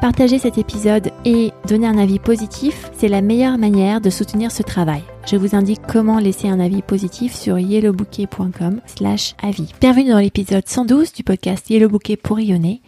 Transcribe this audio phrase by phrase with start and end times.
[0.00, 4.62] Partager cet épisode et donner un avis positif, c'est la meilleure manière de soutenir ce
[4.62, 5.02] travail.
[5.26, 9.72] Je vous indique comment laisser un avis positif sur yellowbouquet.com slash avis.
[9.80, 12.82] Bienvenue dans l'épisode 112 du podcast Yellow Bouquet pour rayonner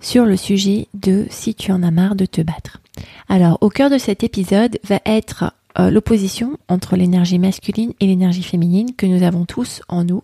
[0.00, 2.80] sur le sujet de si tu en as marre de te battre.
[3.28, 8.42] Alors, au cœur de cet épisode va être euh, l'opposition entre l'énergie masculine et l'énergie
[8.42, 10.22] féminine que nous avons tous en nous.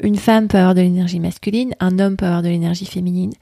[0.00, 3.32] Une femme peut avoir de l'énergie masculine, un homme peut avoir de l'énergie féminine.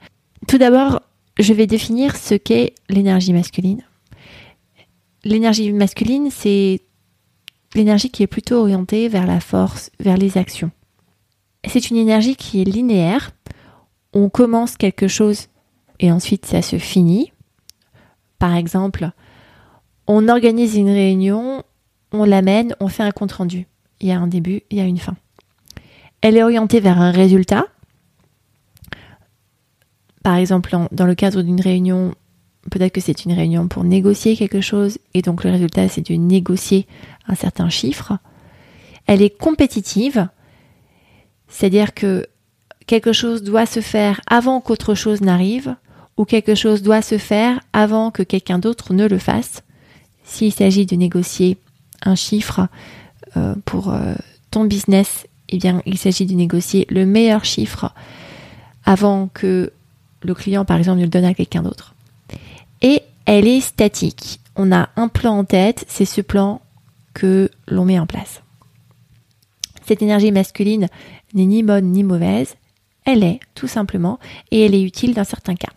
[0.47, 1.01] Tout d'abord,
[1.39, 3.83] je vais définir ce qu'est l'énergie masculine.
[5.23, 6.81] L'énergie masculine, c'est
[7.75, 10.71] l'énergie qui est plutôt orientée vers la force, vers les actions.
[11.65, 13.31] C'est une énergie qui est linéaire,
[14.13, 15.47] on commence quelque chose
[15.99, 17.31] et ensuite ça se finit.
[18.39, 19.09] Par exemple,
[20.07, 21.63] on organise une réunion,
[22.11, 23.67] on l'amène, on fait un compte-rendu.
[23.99, 25.15] Il y a un début, il y a une fin.
[26.21, 27.65] Elle est orientée vers un résultat.
[30.27, 32.13] Par exemple, dans le cadre d'une réunion,
[32.69, 36.15] peut-être que c'est une réunion pour négocier quelque chose et donc le résultat c'est de
[36.15, 36.85] négocier
[37.29, 38.11] un certain chiffre.
[39.05, 40.27] Elle est compétitive,
[41.47, 42.27] c'est-à-dire que
[42.87, 45.77] quelque chose doit se faire avant qu'autre chose n'arrive,
[46.17, 49.63] ou quelque chose doit se faire avant que quelqu'un d'autre ne le fasse.
[50.25, 51.55] S'il s'agit de négocier
[52.03, 52.67] un chiffre
[53.37, 54.13] euh, pour euh,
[54.51, 57.93] ton business, eh bien, il s'agit de négocier le meilleur chiffre
[58.83, 59.71] avant que
[60.21, 61.95] le client, par exemple, ne le donne à quelqu'un d'autre.
[62.81, 64.39] Et elle est statique.
[64.55, 66.61] On a un plan en tête, c'est ce plan
[67.13, 68.41] que l'on met en place.
[69.85, 70.87] Cette énergie masculine
[71.33, 72.55] n'est ni bonne ni mauvaise,
[73.05, 74.19] elle est, tout simplement,
[74.51, 75.71] et elle est utile dans certains cas.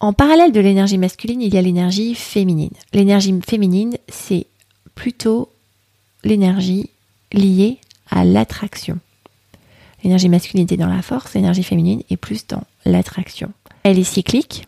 [0.00, 2.70] En parallèle de l'énergie masculine, il y a l'énergie féminine.
[2.92, 4.46] L'énergie féminine, c'est
[4.94, 5.50] plutôt
[6.22, 6.90] l'énergie
[7.32, 7.78] liée
[8.08, 9.00] à l'attraction.
[10.08, 13.52] L'énergie masculine est dans la force, l'énergie féminine est plus dans l'attraction.
[13.82, 14.66] Elle est cyclique,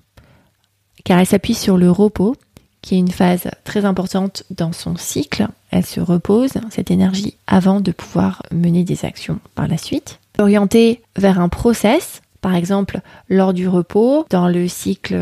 [1.03, 2.37] car elle s'appuie sur le repos,
[2.83, 5.49] qui est une phase très importante dans son cycle.
[5.71, 11.01] Elle se repose, cette énergie, avant de pouvoir mener des actions par la suite orienté
[11.17, 12.21] vers un process.
[12.43, 15.17] Par exemple, lors du repos, dans le cycle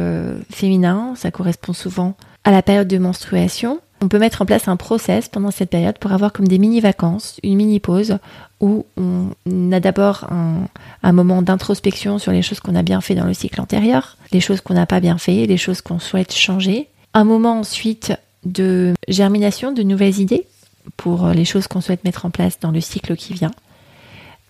[0.50, 3.78] féminin, ça correspond souvent à la période de menstruation.
[4.00, 7.41] On peut mettre en place un process pendant cette période pour avoir comme des mini-vacances,
[7.42, 8.19] une mini-pause
[8.60, 10.69] où on a d'abord un,
[11.03, 14.41] un, moment d'introspection sur les choses qu'on a bien fait dans le cycle antérieur, les
[14.41, 16.88] choses qu'on n'a pas bien fait, les choses qu'on souhaite changer.
[17.14, 18.12] Un moment ensuite
[18.44, 20.47] de germination de nouvelles idées
[20.97, 23.53] pour les choses qu'on souhaite mettre en place dans le cycle qui vient.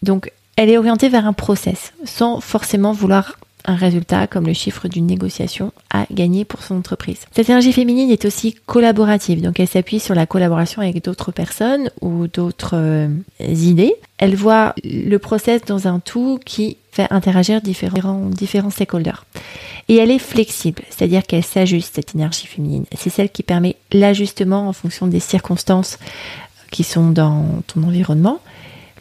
[0.03, 4.89] Donc elle est orientée vers un process, sans forcément vouloir un résultat comme le chiffre
[4.89, 7.21] d'une négociation à gagner pour son entreprise.
[7.33, 11.91] Cette énergie féminine est aussi collaborative, donc elle s'appuie sur la collaboration avec d'autres personnes
[12.01, 13.09] ou d'autres euh,
[13.41, 13.95] idées.
[14.17, 19.25] Elle voit le process dans un tout qui fait interagir différents, différents stakeholders.
[19.89, 22.87] Et elle est flexible, c'est-à-dire qu'elle s'ajuste, cette énergie féminine.
[22.97, 25.99] C'est celle qui permet l'ajustement en fonction des circonstances
[26.71, 28.41] qui sont dans ton environnement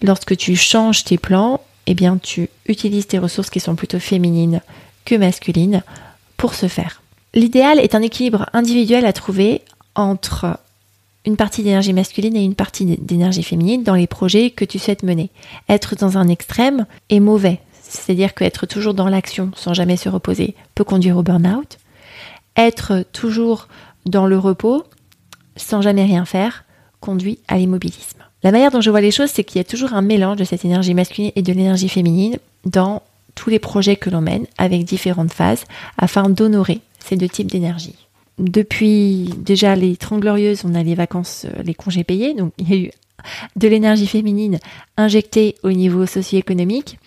[0.02, 4.62] lorsque tu changes tes plans, eh bien tu utilises tes ressources qui sont plutôt féminines
[5.06, 5.84] que masculines
[6.36, 7.02] pour ce faire.
[7.34, 9.62] L'idéal est un équilibre individuel à trouver
[9.96, 10.60] entre
[11.26, 15.04] une partie d'énergie masculine et une partie d'énergie féminine dans les projets que tu souhaites
[15.04, 15.30] mener.
[15.68, 20.56] Être dans un extrême est mauvais, c'est-à-dire qu'être toujours dans l'action sans jamais se reposer
[20.76, 21.78] peut conduire au burn-out.
[22.56, 23.68] Être toujours
[24.06, 24.84] dans le repos
[25.56, 26.64] sans jamais rien faire
[27.00, 28.27] conduit à l'immobilisme.
[28.44, 30.44] La manière dont je vois les choses, c'est qu'il y a toujours un mélange de
[30.44, 33.02] cette énergie masculine et de l'énergie féminine dans
[33.36, 35.64] tous les projets que l'on mène avec différentes phases
[35.98, 37.96] afin d'honorer ces deux types d'énergie.
[38.38, 42.70] Depuis déjà les 30 glorieuses, on a les vacances, euh, les congés payés, donc il
[42.70, 42.92] y a eu
[43.56, 44.60] de l'énergie féminine
[44.96, 47.00] injectée au niveau socio-économique.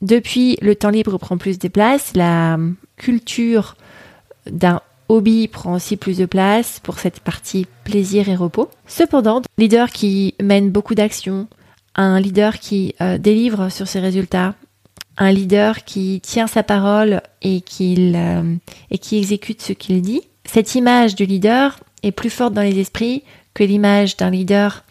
[0.00, 2.58] Depuis, le temps libre prend plus de place, la
[2.96, 3.76] culture
[4.50, 8.68] d'un hobby prend aussi plus de place pour cette partie plaisir et repos.
[8.86, 11.46] Cependant, leader qui mène beaucoup d'actions,
[11.94, 14.54] un leader qui euh, délivre sur ses résultats,
[15.16, 18.56] un leader qui tient sa parole et, euh,
[18.90, 22.78] et qui exécute ce qu'il dit, cette image du leader est plus forte dans les
[22.78, 23.22] esprits
[23.54, 24.84] que l'image d'un leader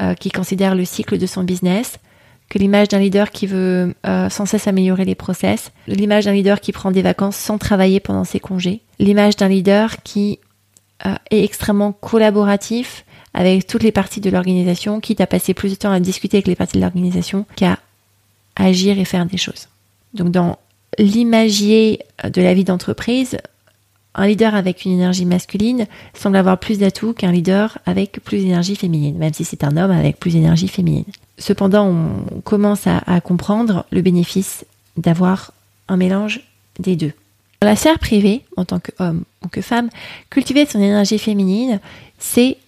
[0.00, 1.98] euh, qui considère le cycle de son business,
[2.52, 6.60] que l'image d'un leader qui veut euh, sans cesse améliorer les process, l'image d'un leader
[6.60, 10.38] qui prend des vacances sans travailler pendant ses congés, l'image d'un leader qui
[11.06, 15.76] euh, est extrêmement collaboratif avec toutes les parties de l'organisation, quitte à passer plus de
[15.76, 17.78] temps à discuter avec les parties de l'organisation qu'à
[18.54, 19.68] agir et faire des choses.
[20.12, 20.58] Donc dans
[20.98, 23.38] l'imagier de la vie d'entreprise,
[24.14, 28.76] un leader avec une énergie masculine semble avoir plus d'atouts qu'un leader avec plus d'énergie
[28.76, 31.06] féminine, même si c'est un homme avec plus d'énergie féminine.
[31.38, 34.64] Cependant, on commence à, comprendre le bénéfice
[34.96, 35.52] d'avoir
[35.88, 36.40] un mélange
[36.78, 37.12] des deux.
[37.60, 39.88] Dans la sphère privée, en tant qu'homme ou que femme,
[40.30, 41.80] cultiver son énergie féminine,
[42.18, 42.58] c'est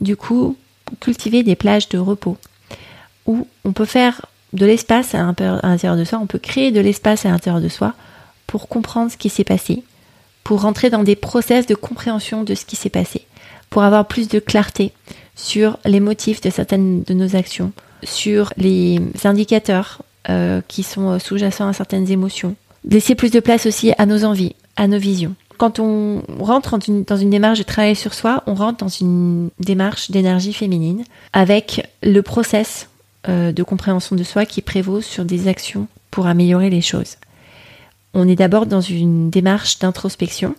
[0.00, 0.56] du coup
[1.00, 2.36] cultiver des plages de repos
[3.26, 7.26] où on peut faire de l'espace à l'intérieur de soi, on peut créer de l'espace
[7.26, 7.94] à l'intérieur de soi
[8.46, 9.82] pour comprendre ce qui s'est passé,
[10.44, 13.26] pour rentrer dans des process de compréhension de ce qui s'est passé,
[13.68, 14.92] pour avoir plus de clarté
[15.36, 17.72] sur les motifs de certaines de nos actions,
[18.02, 22.56] sur les indicateurs euh, qui sont sous-jacents à certaines émotions.
[22.88, 25.34] Laisser plus de place aussi à nos envies, à nos visions.
[25.58, 30.10] Quand on rentre dans une démarche de travail sur soi, on rentre dans une démarche
[30.10, 32.88] d'énergie féminine avec le process
[33.28, 37.16] euh, de compréhension de soi qui prévaut sur des actions pour améliorer les choses
[38.16, 40.54] on est d'abord dans une démarche d'introspection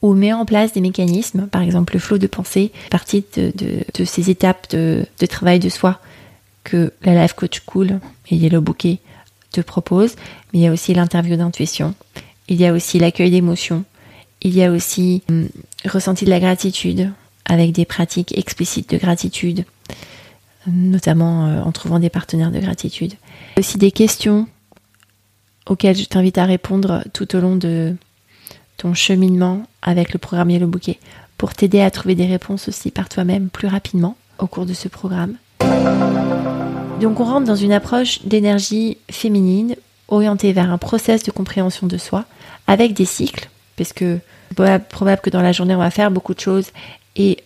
[0.00, 3.52] on met en place des mécanismes, par exemple le flot de pensée, partie de,
[4.04, 6.00] ces étapes de, travail de soi
[6.64, 8.98] que la Life Coach Cool et Yellow Bouquet
[9.52, 10.16] te proposent,
[10.52, 11.94] mais il y a aussi l'interview d'intuition,
[12.48, 13.84] il y a aussi l'accueil d'émotions,
[14.40, 15.48] il y a aussi hum,
[15.84, 17.10] ressenti de la gratitude
[17.44, 19.64] avec des pratiques explicites de gratitude,
[20.66, 23.14] notamment euh, en trouvant des partenaires de gratitude.
[23.58, 24.46] Aussi des questions
[25.66, 27.96] auquel je t'invite à répondre tout au long de
[28.76, 30.98] ton cheminement avec le programme Yellow Bouquet
[31.38, 34.88] pour t'aider à trouver des réponses aussi par toi-même plus rapidement au cours de ce
[34.88, 35.34] programme.
[37.00, 39.76] Donc on rentre dans une approche d'énergie féminine
[40.08, 42.24] orientée vers un process de compréhension de soi
[42.66, 44.18] avec des cycles, parce que
[44.88, 46.66] probable que dans la journée on va faire beaucoup de choses
[47.16, 47.38] et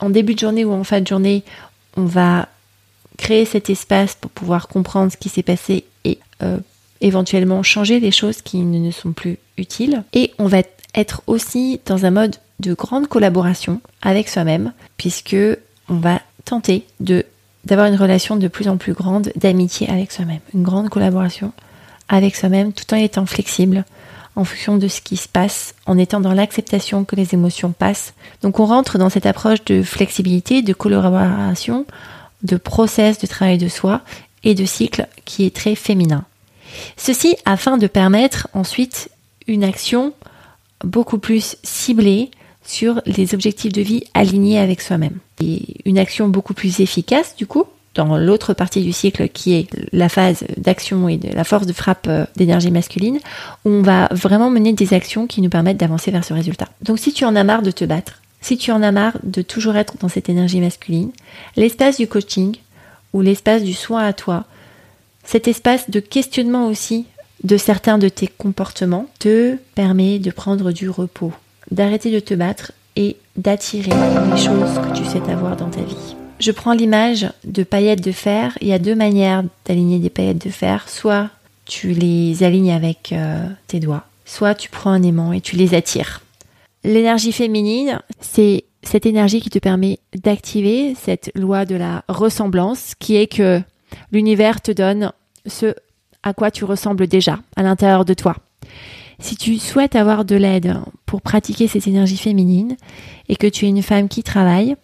[0.00, 1.44] en début de journée ou en fin de journée
[1.96, 2.48] on va
[3.18, 6.58] créer cet espace pour pouvoir comprendre ce qui s'est passé et euh,
[7.02, 10.02] éventuellement changer les choses qui ne sont plus utiles.
[10.14, 10.62] Et on va
[10.94, 15.36] être aussi dans un mode de grande collaboration avec soi-même, puisque
[15.88, 17.24] on va tenter de
[17.64, 21.52] d'avoir une relation de plus en plus grande d'amitié avec soi-même, une grande collaboration
[22.08, 23.84] avec soi-même tout en étant flexible
[24.34, 28.14] en fonction de ce qui se passe, en étant dans l'acceptation que les émotions passent.
[28.42, 31.86] Donc on rentre dans cette approche de flexibilité, de collaboration,
[32.42, 34.00] de process de travail de soi
[34.42, 36.24] et de cycle qui est très féminin.
[36.96, 39.10] Ceci afin de permettre ensuite
[39.46, 40.12] une action
[40.84, 42.30] beaucoup plus ciblée
[42.64, 45.18] sur les objectifs de vie alignés avec soi-même.
[45.40, 47.64] Et une action beaucoup plus efficace du coup
[47.94, 51.72] dans l'autre partie du cycle qui est la phase d'action et de la force de
[51.72, 53.18] frappe euh, d'énergie masculine,
[53.64, 56.68] où on va vraiment mener des actions qui nous permettent d'avancer vers ce résultat.
[56.82, 59.42] Donc si tu en as marre de te battre, si tu en as marre de
[59.42, 61.10] toujours être dans cette énergie masculine,
[61.56, 62.56] l'espace du coaching
[63.12, 64.44] ou l'espace du soin à toi
[65.24, 67.06] cet espace de questionnement aussi
[67.44, 71.32] de certains de tes comportements te permet de prendre du repos,
[71.70, 76.16] d'arrêter de te battre et d'attirer les choses que tu sais avoir dans ta vie.
[76.38, 78.56] Je prends l'image de paillettes de fer.
[78.60, 80.88] Il y a deux manières d'aligner des paillettes de fer.
[80.88, 81.30] Soit
[81.64, 85.74] tu les alignes avec euh, tes doigts, soit tu prends un aimant et tu les
[85.74, 86.20] attires.
[86.84, 93.16] L'énergie féminine, c'est cette énergie qui te permet d'activer cette loi de la ressemblance qui
[93.16, 93.62] est que
[94.12, 95.12] L'univers te donne
[95.46, 95.74] ce
[96.22, 98.36] à quoi tu ressembles déjà à l'intérieur de toi.
[99.18, 102.76] Si tu souhaites avoir de l'aide pour pratiquer cette énergie féminine
[103.28, 104.76] et que tu es une femme qui travaille,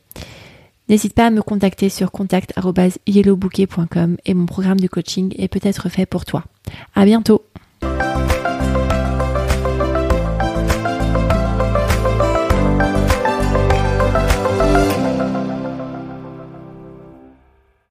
[0.88, 6.06] n'hésite pas à me contacter sur contact.yellowbouquet.com et mon programme de coaching est peut-être fait
[6.06, 6.44] pour toi.
[6.94, 7.42] À bientôt!